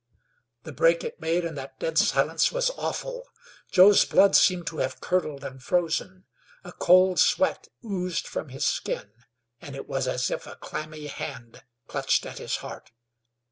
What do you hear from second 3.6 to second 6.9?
Joe's blood seemed to have curdled and frozen; a